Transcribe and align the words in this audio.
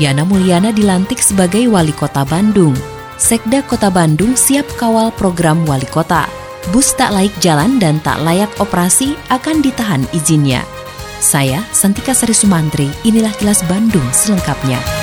Yana 0.00 0.24
Mulyana 0.24 0.72
dilantik 0.72 1.20
sebagai 1.20 1.68
wali 1.68 1.92
kota 1.92 2.24
Bandung. 2.24 2.72
Sekda 3.20 3.62
Kota 3.62 3.92
Bandung 3.92 4.34
siap 4.34 4.66
kawal 4.80 5.12
program 5.14 5.62
wali 5.68 5.86
kota. 5.86 6.26
Bus 6.70 6.94
tak 6.94 7.12
layak 7.12 7.34
jalan 7.42 7.76
dan 7.82 7.98
tak 8.00 8.22
layak 8.22 8.50
operasi 8.62 9.18
akan 9.28 9.60
ditahan 9.60 10.02
izinnya. 10.14 10.62
Saya, 11.22 11.62
Santika 11.70 12.14
Sari 12.18 12.34
Sumantri, 12.34 12.90
inilah 13.06 13.30
kilas 13.38 13.62
Bandung 13.70 14.06
selengkapnya. 14.10 15.01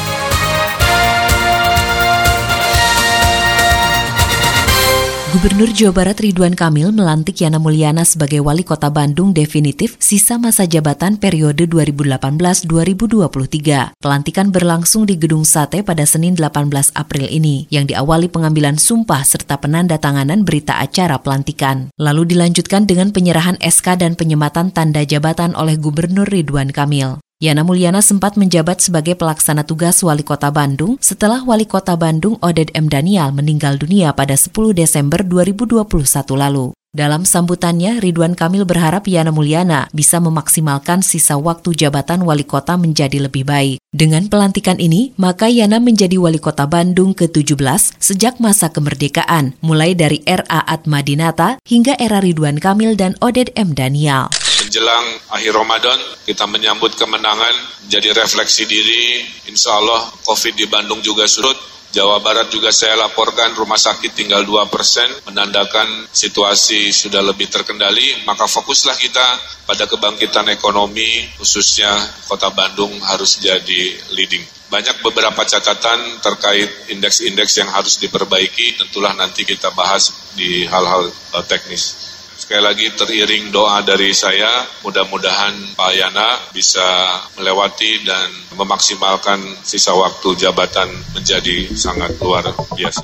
Gubernur 5.29 5.69
Jawa 5.69 5.93
Barat 5.93 6.17
Ridwan 6.25 6.57
Kamil 6.57 6.89
melantik 6.89 7.37
Yana 7.37 7.61
Mulyana 7.61 8.01
sebagai 8.01 8.41
wali 8.41 8.65
kota 8.65 8.89
Bandung 8.89 9.29
definitif 9.29 9.93
sisa 10.01 10.41
masa 10.41 10.65
jabatan 10.65 11.21
periode 11.21 11.69
2018-2023. 11.69 13.93
Pelantikan 14.01 14.49
berlangsung 14.49 15.05
di 15.05 15.21
Gedung 15.21 15.45
Sate 15.45 15.85
pada 15.85 16.01
Senin 16.09 16.33
18 16.33 16.73
April 16.97 17.29
ini, 17.29 17.69
yang 17.69 17.85
diawali 17.85 18.25
pengambilan 18.25 18.81
sumpah 18.81 19.21
serta 19.21 19.61
penandatanganan 19.61 20.41
berita 20.41 20.81
acara 20.81 21.21
pelantikan. 21.21 21.93
Lalu 22.01 22.33
dilanjutkan 22.33 22.89
dengan 22.89 23.13
penyerahan 23.13 23.61
SK 23.61 24.01
dan 24.01 24.17
penyematan 24.17 24.73
tanda 24.73 25.05
jabatan 25.05 25.53
oleh 25.53 25.77
Gubernur 25.77 26.25
Ridwan 26.25 26.73
Kamil. 26.73 27.21
Yana 27.39 27.63
Mulyana 27.63 28.03
sempat 28.03 28.35
menjabat 28.35 28.83
sebagai 28.83 29.15
pelaksana 29.15 29.63
tugas 29.63 30.03
Wali 30.03 30.27
Kota 30.27 30.51
Bandung 30.51 30.99
setelah 30.99 31.39
Wali 31.47 31.63
Kota 31.63 31.95
Bandung 31.95 32.35
Oded 32.43 32.67
M. 32.75 32.91
Daniel 32.91 33.31
meninggal 33.31 33.79
dunia 33.79 34.11
pada 34.11 34.35
10 34.35 34.51
Desember 34.75 35.23
2021 35.23 35.87
lalu. 36.35 36.75
Dalam 36.91 37.23
sambutannya, 37.23 38.03
Ridwan 38.03 38.35
Kamil 38.35 38.67
berharap 38.67 39.07
Yana 39.07 39.31
Mulyana 39.31 39.87
bisa 39.95 40.19
memaksimalkan 40.19 40.99
sisa 40.99 41.39
waktu 41.39 41.79
jabatan 41.79 42.27
wali 42.27 42.43
kota 42.43 42.75
menjadi 42.75 43.23
lebih 43.31 43.47
baik. 43.47 43.79
Dengan 43.87 44.27
pelantikan 44.27 44.75
ini, 44.75 45.15
maka 45.15 45.47
Yana 45.47 45.79
menjadi 45.79 46.19
wali 46.19 46.43
kota 46.43 46.67
Bandung 46.67 47.15
ke-17 47.15 48.03
sejak 48.03 48.43
masa 48.43 48.67
kemerdekaan, 48.67 49.55
mulai 49.63 49.95
dari 49.95 50.27
era 50.27 50.43
Atmadinata 50.67 51.55
hingga 51.63 51.95
era 52.03 52.19
Ridwan 52.19 52.59
Kamil 52.59 52.99
dan 52.99 53.15
Oded 53.23 53.55
M. 53.55 53.71
Daniel 53.71 54.27
menjelang 54.69 55.33
akhir 55.33 55.49
Ramadan 55.57 55.97
kita 56.29 56.45
menyambut 56.45 56.93
kemenangan 56.93 57.57
jadi 57.89 58.13
refleksi 58.13 58.69
diri 58.69 59.25
insya 59.49 59.73
Allah 59.81 60.13
COVID 60.21 60.53
di 60.53 60.69
Bandung 60.69 61.01
juga 61.01 61.25
surut 61.25 61.57
Jawa 61.89 62.21
Barat 62.21 62.53
juga 62.53 62.69
saya 62.69 62.93
laporkan 63.01 63.57
rumah 63.57 63.81
sakit 63.81 64.13
tinggal 64.13 64.45
2 64.45 64.69
persen, 64.69 65.09
menandakan 65.25 66.05
situasi 66.13 66.93
sudah 66.93 67.25
lebih 67.25 67.49
terkendali, 67.49 68.29
maka 68.29 68.45
fokuslah 68.45 68.93
kita 68.93 69.27
pada 69.65 69.89
kebangkitan 69.89 70.53
ekonomi, 70.53 71.25
khususnya 71.41 71.89
kota 72.29 72.53
Bandung 72.53 72.93
harus 73.01 73.41
jadi 73.41 73.97
leading. 74.13 74.45
Banyak 74.69 75.01
beberapa 75.01 75.41
catatan 75.41 76.21
terkait 76.21 76.93
indeks-indeks 76.93 77.57
yang 77.57 77.73
harus 77.73 77.97
diperbaiki, 77.97 78.85
tentulah 78.85 79.17
nanti 79.17 79.41
kita 79.41 79.73
bahas 79.73 80.13
di 80.37 80.69
hal-hal 80.69 81.09
uh, 81.09 81.45
teknis. 81.49 81.97
Sekali 82.39 82.63
lagi 82.63 82.87
teriring 82.95 83.51
doa 83.51 83.83
dari 83.83 84.15
saya, 84.15 84.63
mudah-mudahan 84.79 85.75
Pak 85.75 85.91
Yana 85.91 86.39
bisa 86.55 86.87
melewati 87.35 87.99
dan 88.07 88.31
memaksimalkan 88.55 89.43
sisa 89.59 89.91
waktu 89.91 90.39
jabatan 90.39 90.87
menjadi 91.11 91.67
sangat 91.75 92.15
luar 92.23 92.47
biasa. 92.79 93.03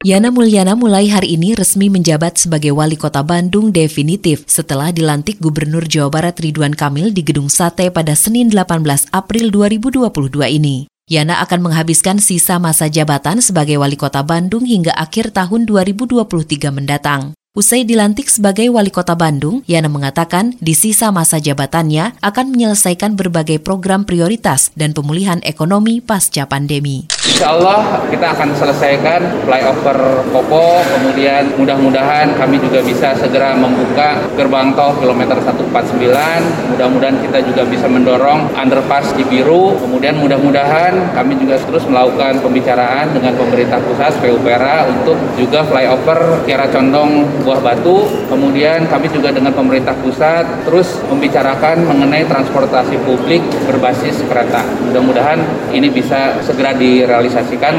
Yana 0.00 0.32
Mulyana 0.32 0.80
mulai 0.80 1.12
hari 1.12 1.36
ini 1.36 1.52
resmi 1.52 1.92
menjabat 1.92 2.40
sebagai 2.40 2.72
wali 2.72 2.96
kota 2.96 3.20
Bandung 3.20 3.68
definitif 3.68 4.48
setelah 4.48 4.96
dilantik 4.96 5.36
Gubernur 5.44 5.84
Jawa 5.84 6.08
Barat 6.08 6.40
Ridwan 6.40 6.72
Kamil 6.72 7.12
di 7.12 7.20
Gedung 7.20 7.52
Sate 7.52 7.92
pada 7.92 8.16
Senin 8.16 8.48
18 8.48 8.80
April 9.12 9.52
2022 9.52 10.08
ini. 10.56 10.88
Yana 11.04 11.44
akan 11.44 11.68
menghabiskan 11.68 12.16
sisa 12.16 12.56
masa 12.56 12.88
jabatan 12.88 13.44
sebagai 13.44 13.76
wali 13.76 14.00
kota 14.00 14.24
Bandung 14.24 14.64
hingga 14.64 14.96
akhir 14.96 15.36
tahun 15.36 15.68
2023 15.68 16.24
mendatang. 16.72 17.36
Usai 17.50 17.82
dilantik 17.82 18.30
sebagai 18.30 18.70
wali 18.70 18.94
kota 18.94 19.18
Bandung, 19.18 19.66
Yana 19.66 19.90
mengatakan 19.90 20.54
di 20.62 20.70
sisa 20.70 21.10
masa 21.10 21.42
jabatannya 21.42 22.14
akan 22.22 22.54
menyelesaikan 22.54 23.18
berbagai 23.18 23.58
program 23.58 24.06
prioritas 24.06 24.70
dan 24.78 24.94
pemulihan 24.94 25.42
ekonomi 25.42 25.98
pasca 25.98 26.46
pandemi. 26.46 27.10
Insya 27.20 27.52
Allah 27.52 28.00
kita 28.08 28.32
akan 28.32 28.52
selesaikan 28.56 29.44
flyover 29.44 30.24
Popo, 30.32 30.80
kemudian 30.80 31.52
mudah-mudahan 31.56 32.32
kami 32.36 32.56
juga 32.60 32.80
bisa 32.80 33.12
segera 33.12 33.52
membuka 33.52 34.24
gerbang 34.40 34.72
tol 34.72 34.96
kilometer 34.96 35.36
149, 35.36 35.68
mudah-mudahan 36.76 37.16
kita 37.20 37.44
juga 37.44 37.62
bisa 37.68 37.88
mendorong 37.92 38.48
underpass 38.56 39.12
Cibiru, 39.12 39.76
kemudian 39.80 40.16
mudah-mudahan 40.16 41.12
kami 41.12 41.36
juga 41.36 41.60
terus 41.60 41.84
melakukan 41.84 42.40
pembicaraan 42.40 43.12
dengan 43.12 43.36
pemerintah 43.36 43.76
pusat 43.84 44.16
PUPera 44.20 44.88
untuk 44.88 45.16
juga 45.36 45.60
flyover 45.64 46.44
Kiara 46.48 46.72
Condong 46.72 47.24
Buah 47.44 47.60
Batu. 47.60 48.08
Kemudian 48.32 48.88
kami 48.88 49.10
juga 49.12 49.34
dengan 49.34 49.52
pemerintah 49.52 49.92
pusat 50.00 50.46
terus 50.64 51.02
membicarakan 51.08 51.84
mengenai 51.84 52.24
transportasi 52.24 52.96
publik 53.04 53.44
berbasis 53.68 54.24
kereta. 54.24 54.64
Mudah-mudahan 54.88 55.40
ini 55.74 55.90
bisa 55.92 56.38
segera 56.44 56.72
direalisasikan 56.72 57.19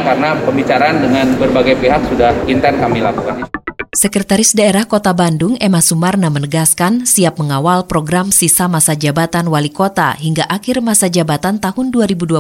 karena 0.06 0.38
pembicaraan 0.46 1.02
dengan 1.02 1.34
berbagai 1.42 1.80
pihak 1.82 2.06
sudah 2.12 2.36
intens 2.46 2.78
kami 2.78 3.02
lakukan. 3.02 3.50
Sekretaris 3.92 4.56
Daerah 4.56 4.88
Kota 4.88 5.12
Bandung 5.12 5.60
Emma 5.60 5.84
Sumarna 5.84 6.32
menegaskan 6.32 7.04
siap 7.04 7.36
mengawal 7.36 7.90
program 7.92 8.32
sisa 8.32 8.72
masa 8.72 8.96
jabatan 8.96 9.52
wali 9.52 9.68
kota 9.68 10.16
hingga 10.16 10.48
akhir 10.48 10.80
masa 10.80 11.12
jabatan 11.12 11.60
tahun 11.60 11.92
2023 11.92 12.40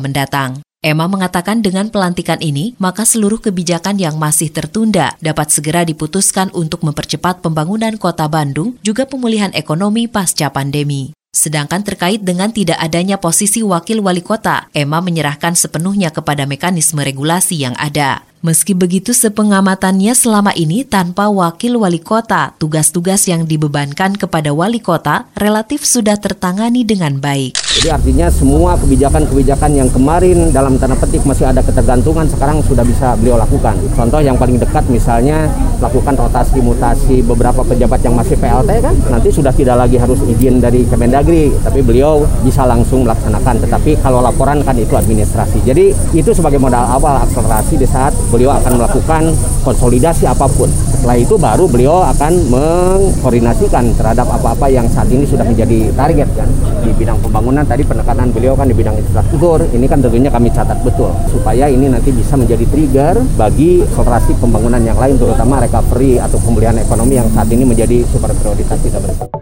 mendatang. 0.00 0.64
Emma 0.80 1.04
mengatakan 1.04 1.60
dengan 1.60 1.92
pelantikan 1.92 2.40
ini, 2.40 2.78
maka 2.80 3.02
seluruh 3.02 3.42
kebijakan 3.42 3.98
yang 3.98 4.16
masih 4.16 4.48
tertunda 4.48 5.18
dapat 5.18 5.50
segera 5.52 5.82
diputuskan 5.82 6.48
untuk 6.54 6.80
mempercepat 6.86 7.42
pembangunan 7.42 7.98
kota 8.00 8.24
Bandung, 8.30 8.78
juga 8.86 9.02
pemulihan 9.02 9.50
ekonomi 9.52 10.06
pasca 10.06 10.48
pandemi. 10.48 11.10
Sedangkan 11.36 11.84
terkait 11.84 12.24
dengan 12.24 12.48
tidak 12.48 12.80
adanya 12.80 13.20
posisi 13.20 13.60
wakil 13.60 14.00
wali 14.00 14.24
kota, 14.24 14.72
Emma 14.72 15.04
menyerahkan 15.04 15.52
sepenuhnya 15.52 16.08
kepada 16.08 16.48
mekanisme 16.48 17.04
regulasi 17.04 17.60
yang 17.60 17.76
ada. 17.76 18.24
Meski 18.44 18.76
begitu, 18.76 19.16
sepengamatannya 19.16 20.12
selama 20.12 20.52
ini 20.52 20.84
tanpa 20.84 21.32
wakil 21.32 21.80
wali 21.80 21.96
kota, 21.96 22.52
tugas-tugas 22.60 23.24
yang 23.24 23.48
dibebankan 23.48 24.12
kepada 24.12 24.52
wali 24.52 24.76
kota 24.76 25.24
relatif 25.40 25.88
sudah 25.88 26.20
tertangani 26.20 26.84
dengan 26.84 27.16
baik. 27.16 27.56
Jadi 27.80 27.88
artinya 27.88 28.28
semua 28.28 28.76
kebijakan-kebijakan 28.76 29.72
yang 29.80 29.88
kemarin 29.88 30.52
dalam 30.52 30.76
tanda 30.76 30.96
petik 31.00 31.24
masih 31.24 31.48
ada 31.48 31.64
ketergantungan 31.64 32.28
sekarang 32.28 32.60
sudah 32.64 32.84
bisa 32.84 33.16
beliau 33.16 33.40
lakukan. 33.40 33.76
Contoh 33.96 34.20
yang 34.20 34.36
paling 34.36 34.60
dekat 34.60 34.84
misalnya 34.92 35.48
lakukan 35.80 36.16
rotasi 36.16 36.60
mutasi 36.60 37.20
beberapa 37.20 37.60
pejabat 37.64 38.00
yang 38.00 38.16
masih 38.16 38.36
PLT 38.40 38.80
kan 38.80 38.96
nanti 39.12 39.28
sudah 39.28 39.52
tidak 39.52 39.76
lagi 39.76 40.00
harus 40.00 40.16
izin 40.24 40.60
dari 40.60 40.88
Kemendagri, 40.88 41.52
tapi 41.60 41.84
beliau 41.84 42.24
bisa 42.44 42.64
langsung 42.64 43.04
melaksanakan. 43.04 43.64
Tetapi 43.64 44.00
kalau 44.00 44.20
laporan 44.24 44.60
kan 44.64 44.76
itu 44.76 44.96
administrasi. 44.96 45.60
Jadi 45.64 45.92
itu 46.16 46.32
sebagai 46.32 46.56
modal 46.56 46.84
awal 46.84 47.20
akselerasi 47.28 47.76
di 47.76 47.88
saat 47.88 48.16
beliau 48.28 48.52
akan 48.54 48.72
melakukan 48.78 49.22
konsolidasi 49.62 50.26
apa 50.26 50.46
pun. 50.50 50.70
Setelah 50.70 51.16
itu 51.18 51.34
baru 51.38 51.64
beliau 51.70 52.02
akan 52.02 52.32
mengkoordinasikan 52.50 53.94
terhadap 53.94 54.26
apa-apa 54.26 54.66
yang 54.70 54.86
saat 54.90 55.06
ini 55.10 55.22
sudah 55.26 55.46
menjadi 55.46 55.94
target 55.94 56.28
kan 56.34 56.48
di 56.82 56.90
bidang 56.94 57.18
pembangunan 57.22 57.62
tadi 57.62 57.82
penekanan 57.86 58.30
beliau 58.34 58.58
kan 58.58 58.66
di 58.66 58.74
bidang 58.74 58.98
infrastruktur. 58.98 59.66
Ini 59.70 59.86
kan 59.86 59.98
tentunya 60.02 60.30
kami 60.32 60.50
catat 60.50 60.78
betul 60.82 61.14
supaya 61.30 61.70
ini 61.70 61.86
nanti 61.90 62.10
bisa 62.10 62.34
menjadi 62.34 62.64
trigger 62.66 63.14
bagi 63.38 63.82
akselerasi 63.86 64.38
pembangunan 64.42 64.82
yang 64.82 64.98
lain 64.98 65.14
terutama 65.18 65.62
recovery 65.62 66.18
atau 66.18 66.38
pemulihan 66.42 66.76
ekonomi 66.78 67.18
yang 67.18 67.28
saat 67.32 67.48
ini 67.52 67.62
menjadi 67.62 68.02
super 68.08 68.32
prioritas 68.34 68.78
kita 68.82 68.98
bersama. 68.98 69.35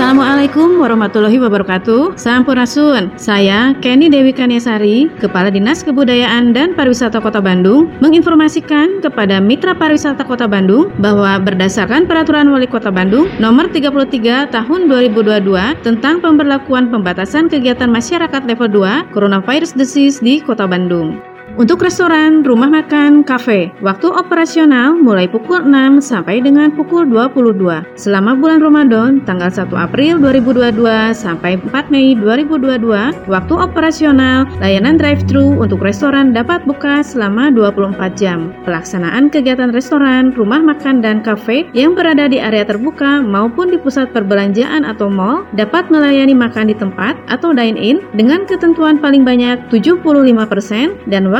Assalamualaikum 0.00 0.80
warahmatullahi 0.80 1.36
wabarakatuh. 1.36 2.16
Sampurasun. 2.16 3.20
Saya 3.20 3.76
Kenny 3.84 4.08
Dewi 4.08 4.32
Kaniasari, 4.32 5.12
Kepala 5.20 5.52
Dinas 5.52 5.84
Kebudayaan 5.84 6.56
dan 6.56 6.72
Pariwisata 6.72 7.20
Kota 7.20 7.44
Bandung, 7.44 7.92
menginformasikan 8.00 9.04
kepada 9.04 9.44
Mitra 9.44 9.76
Pariwisata 9.76 10.24
Kota 10.24 10.48
Bandung 10.48 10.88
bahwa 11.04 11.36
berdasarkan 11.44 12.08
Peraturan 12.08 12.48
Wali 12.48 12.64
Kota 12.64 12.88
Bandung 12.88 13.28
Nomor 13.36 13.68
33 13.68 14.48
Tahun 14.48 14.80
2022 14.88 15.84
tentang 15.84 16.24
pemberlakuan 16.24 16.88
pembatasan 16.88 17.52
kegiatan 17.52 17.92
masyarakat 17.92 18.48
level 18.48 18.72
2 18.72 19.12
Coronavirus 19.12 19.76
Disease 19.76 20.24
di 20.24 20.40
Kota 20.40 20.64
Bandung. 20.64 21.29
Untuk 21.58 21.82
restoran, 21.82 22.46
rumah 22.46 22.70
makan, 22.70 23.26
kafe, 23.26 23.74
waktu 23.82 24.06
operasional 24.06 24.94
mulai 24.94 25.26
pukul 25.26 25.66
6 25.66 25.98
sampai 25.98 26.38
dengan 26.38 26.70
pukul 26.70 27.02
22. 27.10 27.82
Selama 27.98 28.38
bulan 28.38 28.62
Ramadan, 28.62 29.18
tanggal 29.26 29.50
1 29.50 29.74
April 29.74 30.22
2022 30.22 31.10
sampai 31.10 31.58
4 31.58 31.90
Mei 31.90 32.14
2022, 32.14 33.26
waktu 33.26 33.54
operasional 33.58 34.46
layanan 34.62 34.94
drive-thru 34.94 35.58
untuk 35.58 35.82
restoran 35.82 36.30
dapat 36.30 36.62
buka 36.70 37.02
selama 37.02 37.50
24 37.50 38.14
jam. 38.14 38.54
Pelaksanaan 38.62 39.26
kegiatan 39.26 39.74
restoran, 39.74 40.30
rumah 40.38 40.62
makan, 40.62 41.02
dan 41.02 41.18
kafe 41.18 41.66
yang 41.74 41.98
berada 41.98 42.30
di 42.30 42.38
area 42.38 42.62
terbuka 42.62 43.18
maupun 43.26 43.74
di 43.74 43.78
pusat 43.80 44.14
perbelanjaan 44.14 44.86
atau 44.86 45.10
mall 45.10 45.42
dapat 45.58 45.90
melayani 45.90 46.32
makan 46.32 46.70
di 46.70 46.76
tempat 46.78 47.18
atau 47.26 47.50
dine-in 47.50 47.98
dengan 48.14 48.46
ketentuan 48.46 49.02
paling 49.02 49.26
banyak 49.26 49.58
75% 49.68 51.10
dan 51.10 51.26
waktu 51.28 51.39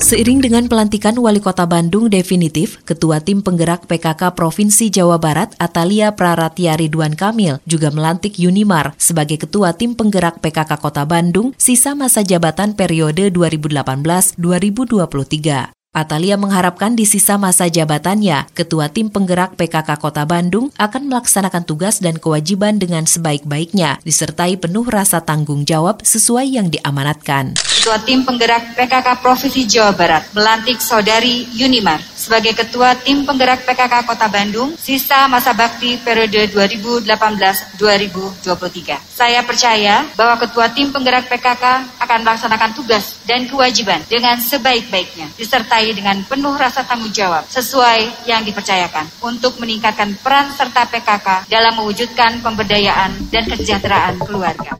Seiring 0.00 0.40
dengan 0.40 0.64
pelantikan 0.64 1.12
Wali 1.20 1.44
Kota 1.44 1.68
Bandung 1.68 2.08
definitif, 2.08 2.80
Ketua 2.88 3.20
Tim 3.20 3.44
Penggerak 3.44 3.84
PKK 3.84 4.32
Provinsi 4.32 4.88
Jawa 4.88 5.20
Barat 5.20 5.52
Atalia 5.60 6.16
Praratia 6.16 6.72
Ridwan 6.74 7.12
Kamil 7.12 7.60
juga 7.68 7.92
melantik 7.92 8.40
Yunimar 8.40 8.96
sebagai 8.96 9.36
Ketua 9.40 9.76
Tim 9.76 9.92
Penggerak 9.92 10.40
PKK 10.40 10.80
Kota 10.80 11.04
Bandung 11.04 11.52
sisa 11.60 11.92
masa 11.92 12.24
jabatan 12.24 12.72
periode 12.74 13.28
2018-2023. 13.32 15.79
Atalia 15.90 16.38
mengharapkan 16.38 16.94
di 16.94 17.02
sisa 17.02 17.34
masa 17.34 17.66
jabatannya, 17.66 18.46
Ketua 18.54 18.94
Tim 18.94 19.10
Penggerak 19.10 19.58
PKK 19.58 19.98
Kota 19.98 20.22
Bandung 20.22 20.70
akan 20.78 21.10
melaksanakan 21.10 21.66
tugas 21.66 21.98
dan 21.98 22.14
kewajiban 22.14 22.78
dengan 22.78 23.10
sebaik-baiknya, 23.10 23.98
disertai 24.06 24.54
penuh 24.54 24.86
rasa 24.86 25.18
tanggung 25.18 25.66
jawab 25.66 25.98
sesuai 26.06 26.46
yang 26.46 26.70
diamanatkan. 26.70 27.58
Ketua 27.58 27.98
Tim 28.06 28.22
Penggerak 28.22 28.78
PKK 28.78 29.18
Provinsi 29.18 29.66
Jawa 29.66 29.90
Barat 29.90 30.30
melantik 30.30 30.78
Saudari 30.78 31.50
Yunimar 31.58 31.98
sebagai 32.20 32.52
Ketua 32.52 32.92
Tim 33.00 33.24
Penggerak 33.24 33.64
PKK 33.64 34.04
Kota 34.04 34.28
Bandung 34.28 34.76
sisa 34.76 35.24
masa 35.24 35.56
bakti 35.56 35.96
periode 35.96 36.52
2018-2023. 36.52 39.00
Saya 39.08 39.40
percaya 39.40 40.04
bahwa 40.12 40.36
Ketua 40.36 40.68
Tim 40.76 40.92
Penggerak 40.92 41.32
PKK 41.32 41.96
akan 41.96 42.20
melaksanakan 42.20 42.76
tugas 42.76 43.16
dan 43.24 43.48
kewajiban 43.48 44.04
dengan 44.08 44.40
sebaik-baiknya, 44.40 45.28
disertai 45.36 45.92
dengan 45.92 46.24
penuh 46.24 46.56
rasa 46.56 46.82
tanggung 46.84 47.12
jawab 47.12 47.44
sesuai 47.48 48.28
yang 48.28 48.44
dipercayakan 48.44 49.06
untuk 49.24 49.56
meningkatkan 49.62 50.16
peran 50.20 50.50
serta 50.52 50.84
PKK 50.88 51.48
dalam 51.48 51.76
mewujudkan 51.76 52.40
pemberdayaan 52.44 53.12
dan 53.28 53.44
kesejahteraan 53.48 54.18
keluarga. 54.24 54.79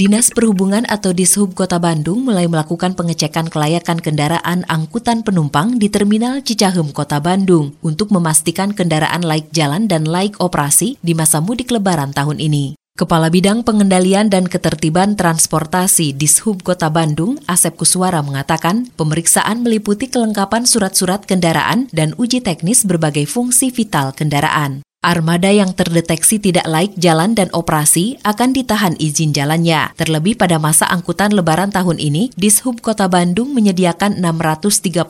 Dinas 0.00 0.32
Perhubungan 0.32 0.88
atau 0.88 1.12
Dishub 1.12 1.52
Kota 1.52 1.76
Bandung 1.76 2.24
mulai 2.24 2.48
melakukan 2.48 2.96
pengecekan 2.96 3.52
kelayakan 3.52 4.00
kendaraan 4.00 4.64
angkutan 4.64 5.20
penumpang 5.20 5.76
di 5.76 5.92
Terminal 5.92 6.40
Cicahem 6.40 6.88
Kota 6.88 7.20
Bandung 7.20 7.76
untuk 7.84 8.08
memastikan 8.08 8.72
kendaraan 8.72 9.20
laik 9.20 9.52
jalan 9.52 9.92
dan 9.92 10.08
laik 10.08 10.40
operasi 10.40 10.96
di 11.04 11.12
masa 11.12 11.44
mudik 11.44 11.68
lebaran 11.68 12.16
tahun 12.16 12.40
ini. 12.40 12.80
Kepala 12.96 13.28
Bidang 13.28 13.60
Pengendalian 13.60 14.32
dan 14.32 14.48
Ketertiban 14.48 15.20
Transportasi 15.20 16.16
Dishub 16.16 16.64
Kota 16.64 16.88
Bandung, 16.88 17.36
Asep 17.44 17.76
Kuswara 17.76 18.24
mengatakan, 18.24 18.88
pemeriksaan 18.96 19.60
meliputi 19.60 20.08
kelengkapan 20.08 20.64
surat-surat 20.64 21.28
kendaraan 21.28 21.92
dan 21.92 22.16
uji 22.16 22.40
teknis 22.40 22.88
berbagai 22.88 23.28
fungsi 23.28 23.68
vital 23.68 24.16
kendaraan. 24.16 24.80
Armada 25.00 25.48
yang 25.48 25.72
terdeteksi 25.72 26.36
tidak 26.36 26.68
laik 26.68 26.92
jalan 27.00 27.32
dan 27.32 27.48
operasi 27.56 28.20
akan 28.20 28.52
ditahan 28.52 29.00
izin 29.00 29.32
jalannya. 29.32 29.96
Terlebih 29.96 30.36
pada 30.36 30.60
masa 30.60 30.92
angkutan 30.92 31.32
lebaran 31.32 31.72
tahun 31.72 31.96
ini, 31.96 32.28
Dishub 32.36 32.84
Kota 32.84 33.08
Bandung 33.08 33.56
menyediakan 33.56 34.20
638 34.20 35.08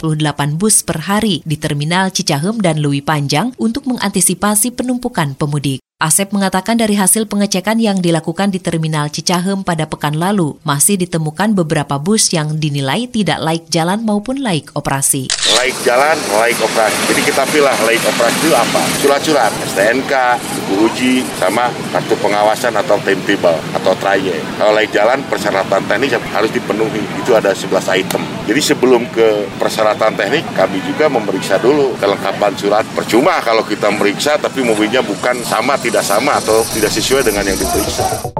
bus 0.62 0.86
per 0.86 1.10
hari 1.10 1.42
di 1.42 1.58
Terminal 1.58 2.14
Cicahem 2.14 2.62
dan 2.62 2.78
Lewi 2.78 3.02
Panjang 3.02 3.50
untuk 3.58 3.90
mengantisipasi 3.90 4.78
penumpukan 4.78 5.34
pemudik. 5.34 5.82
Asep 6.00 6.32
mengatakan 6.32 6.80
dari 6.80 6.96
hasil 6.96 7.28
pengecekan 7.28 7.76
yang 7.76 8.00
dilakukan 8.00 8.48
di 8.48 8.56
Terminal 8.56 9.12
Cicahem 9.12 9.60
pada 9.60 9.84
pekan 9.84 10.16
lalu, 10.16 10.56
masih 10.64 10.96
ditemukan 10.96 11.52
beberapa 11.52 12.00
bus 12.00 12.32
yang 12.32 12.56
dinilai 12.56 13.04
tidak 13.04 13.36
laik 13.36 13.68
jalan 13.68 14.00
maupun 14.00 14.40
laik 14.40 14.72
operasi. 14.72 15.28
Laik 15.60 15.76
jalan, 15.84 16.16
laik 16.40 16.56
operasi. 16.56 16.96
Jadi 17.04 17.20
kita 17.20 17.44
pilih 17.52 17.76
laik 17.84 18.00
operasi 18.00 18.36
itu 18.40 18.56
apa? 18.56 18.80
Surat-surat, 19.04 19.52
STNK, 19.76 20.12
buku 20.72 20.88
uji, 20.88 21.14
sama 21.36 21.68
kartu 21.92 22.16
pengawasan 22.16 22.80
atau 22.80 22.96
timetable 23.04 23.60
atau 23.76 23.92
trayek. 24.00 24.40
Kalau 24.56 24.72
laik 24.72 24.96
jalan, 24.96 25.20
persyaratan 25.28 25.84
teknis 25.84 26.16
harus 26.16 26.48
dipenuhi. 26.48 27.04
Itu 27.20 27.36
ada 27.36 27.52
11 27.52 27.76
item. 27.92 28.39
Jadi 28.48 28.60
sebelum 28.64 29.06
ke 29.12 29.46
persyaratan 29.60 30.16
teknik, 30.16 30.44
kami 30.56 30.80
juga 30.82 31.06
memeriksa 31.12 31.60
dulu 31.60 31.94
kelengkapan 32.00 32.52
surat. 32.56 32.84
Percuma 32.96 33.38
kalau 33.44 33.62
kita 33.62 33.92
meriksa 33.92 34.40
tapi 34.40 34.64
mobilnya 34.64 35.04
bukan 35.04 35.38
sama, 35.44 35.76
tidak 35.76 36.02
sama 36.02 36.40
atau 36.40 36.64
tidak 36.72 36.90
sesuai 36.90 37.26
dengan 37.26 37.44
yang 37.46 37.58
diperiksa. 37.58 38.39